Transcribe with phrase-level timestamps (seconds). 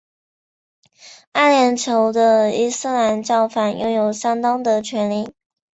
[1.33, 5.31] 阿联酋的伊斯兰教法拥有相当的权力。